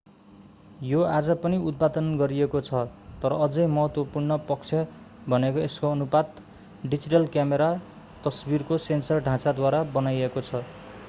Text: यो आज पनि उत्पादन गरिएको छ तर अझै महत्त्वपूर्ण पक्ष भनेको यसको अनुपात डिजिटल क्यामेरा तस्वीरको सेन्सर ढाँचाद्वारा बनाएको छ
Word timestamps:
यो 0.83 1.01
आज 1.07 1.27
पनि 1.41 1.57
उत्पादन 1.71 2.07
गरिएको 2.21 2.61
छ 2.69 2.79
तर 3.19 3.35
अझै 3.39 3.67
महत्त्वपूर्ण 3.73 4.39
पक्ष 4.47 4.81
भनेको 5.27 5.63
यसको 5.65 5.91
अनुपात 5.91 6.43
डिजिटल 6.87 7.31
क्यामेरा 7.31 7.71
तस्वीरको 8.25 8.83
सेन्सर 8.89 9.25
ढाँचाद्वारा 9.25 9.85
बनाएको 9.95 10.45
छ 10.45 10.65